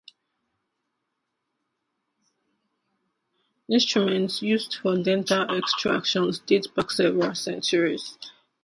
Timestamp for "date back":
6.39-6.89